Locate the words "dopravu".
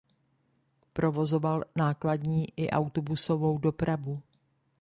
3.57-4.21